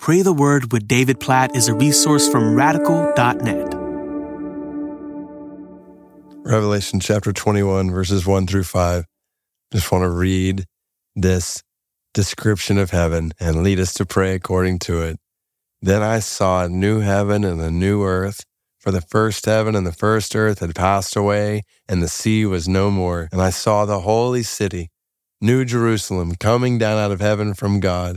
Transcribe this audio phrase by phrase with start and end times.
[0.00, 3.74] Pray the Word with David Platt is a resource from radical.net.
[6.42, 9.04] Revelation chapter 21, verses 1 through 5.
[9.74, 10.64] Just want to read
[11.14, 11.62] this
[12.14, 15.18] description of heaven and lead us to pray according to it.
[15.82, 18.46] Then I saw a new heaven and a new earth,
[18.78, 22.66] for the first heaven and the first earth had passed away, and the sea was
[22.66, 23.28] no more.
[23.32, 24.88] And I saw the holy city,
[25.42, 28.16] New Jerusalem, coming down out of heaven from God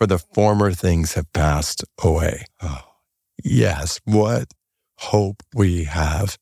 [0.00, 2.46] for the former things have passed away.
[2.62, 2.84] Oh,
[3.44, 4.54] yes, what
[4.96, 6.38] hope we have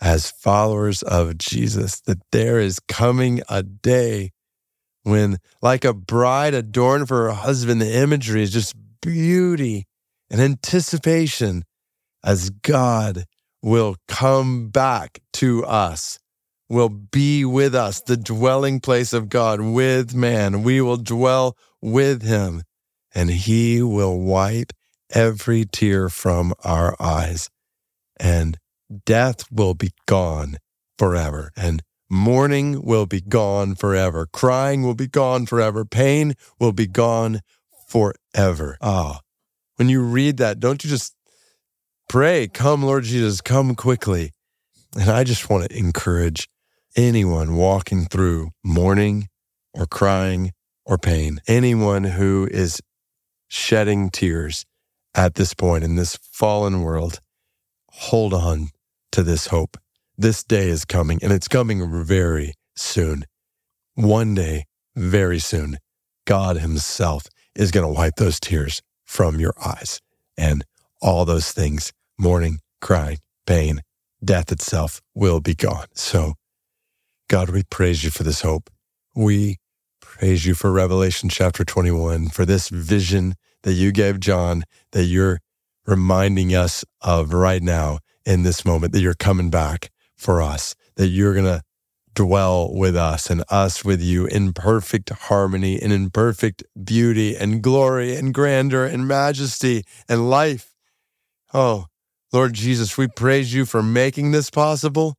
[0.00, 4.32] as followers of Jesus that there is coming a day
[5.04, 9.86] when, like a bride adorned for her husband, the imagery is just beauty
[10.28, 11.62] and anticipation
[12.24, 13.26] as God
[13.62, 16.18] will come back to us,
[16.68, 20.64] will be with us, the dwelling place of God with man.
[20.64, 22.64] We will dwell with him
[23.14, 24.72] and he will wipe
[25.10, 27.48] every tear from our eyes,
[28.18, 28.58] and
[29.06, 30.58] death will be gone
[30.98, 36.86] forever, and mourning will be gone forever, crying will be gone forever, pain will be
[36.86, 37.40] gone
[37.88, 38.76] forever.
[38.80, 39.20] Ah,
[39.76, 41.14] when you read that, don't you just
[42.08, 44.32] pray, Come, Lord Jesus, come quickly.
[44.98, 46.48] And I just want to encourage
[46.96, 49.28] anyone walking through mourning
[49.74, 50.52] or crying
[50.84, 52.80] or pain, anyone who is
[53.48, 54.64] shedding tears
[55.14, 57.20] at this point in this fallen world,
[57.90, 58.68] hold on
[59.12, 59.76] to this hope.
[60.16, 63.24] This day is coming, and it's coming very soon.
[63.94, 65.78] One day, very soon,
[66.26, 70.00] God Himself is going to wipe those tears from your eyes
[70.36, 70.64] and
[71.00, 73.80] all those things mourning, crying, pain,
[74.22, 75.86] death itself will be gone.
[75.94, 76.34] So,
[77.28, 78.70] God, we praise you for this hope.
[79.14, 79.58] We
[80.18, 85.40] Praise you for Revelation chapter 21, for this vision that you gave John, that you're
[85.86, 91.08] reminding us of right now in this moment, that you're coming back for us, that
[91.08, 91.62] you're going to
[92.14, 97.62] dwell with us and us with you in perfect harmony and in perfect beauty and
[97.62, 100.74] glory and grandeur and majesty and life.
[101.54, 101.86] Oh,
[102.32, 105.16] Lord Jesus, we praise you for making this possible,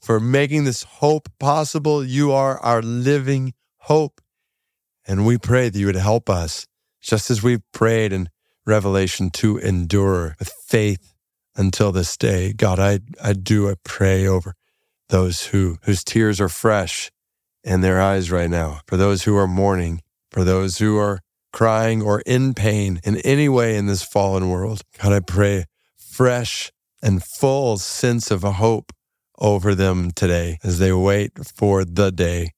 [0.00, 2.04] for making this hope possible.
[2.04, 4.20] You are our living hope.
[5.06, 6.66] And we pray that you would help us,
[7.02, 8.28] just as we've prayed in
[8.64, 11.14] Revelation, to endure with faith
[11.56, 12.52] until this day.
[12.52, 14.54] God, I, I do, I pray over
[15.08, 17.10] those who, whose tears are fresh
[17.64, 21.20] in their eyes right now, for those who are mourning, for those who are
[21.52, 24.82] crying or in pain in any way in this fallen world.
[25.00, 28.92] God, I pray fresh and full sense of hope
[29.38, 32.52] over them today as they wait for the day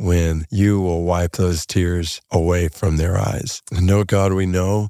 [0.00, 3.60] when you will wipe those tears away from their eyes.
[3.70, 4.88] And no, God, we know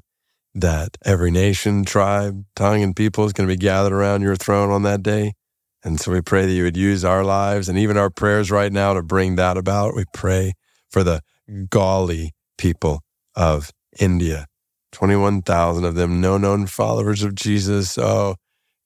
[0.55, 4.71] that every nation, tribe, tongue, and people is going to be gathered around your throne
[4.71, 5.33] on that day.
[5.83, 8.71] And so we pray that you would use our lives and even our prayers right
[8.71, 9.95] now to bring that about.
[9.95, 10.53] We pray
[10.89, 11.19] for the
[11.49, 13.01] Gali people
[13.35, 14.45] of India,
[14.93, 17.97] 21,000 of them, no known followers of Jesus.
[17.97, 18.35] Oh,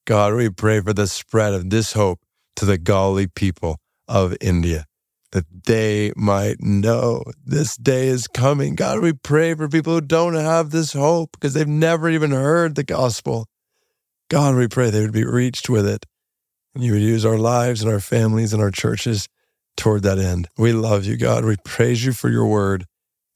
[0.07, 2.19] God, we pray for the spread of this hope
[2.55, 3.77] to the Gali people
[4.07, 4.85] of India
[5.35, 8.73] that they might know this day is coming.
[8.73, 12.75] God, we pray for people who don't have this hope because they've never even heard
[12.75, 13.45] the gospel.
[14.29, 16.05] God, we pray they would be reached with it.
[16.73, 19.27] And you would use our lives and our families and our churches
[19.75, 20.47] toward that end.
[20.57, 21.43] We love you, God.
[21.43, 22.85] We praise you for your word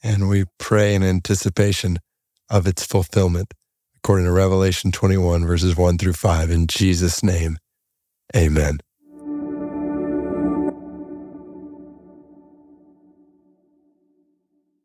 [0.01, 1.97] and we pray in anticipation
[2.49, 3.53] of its fulfillment
[3.97, 6.49] according to Revelation 21, verses 1 through 5.
[6.49, 7.57] In Jesus' name,
[8.33, 8.79] amen.